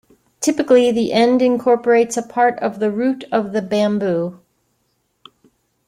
[0.39, 4.39] Typically, the end incorporates a part of the root of the bamboo.